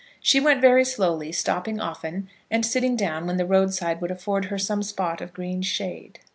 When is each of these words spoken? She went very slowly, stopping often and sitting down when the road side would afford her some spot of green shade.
She 0.19 0.39
went 0.39 0.61
very 0.61 0.83
slowly, 0.83 1.31
stopping 1.31 1.79
often 1.79 2.27
and 2.49 2.65
sitting 2.65 2.95
down 2.95 3.27
when 3.27 3.37
the 3.37 3.45
road 3.45 3.71
side 3.71 4.01
would 4.01 4.09
afford 4.09 4.45
her 4.45 4.57
some 4.57 4.81
spot 4.81 5.21
of 5.21 5.31
green 5.31 5.61
shade. 5.61 6.17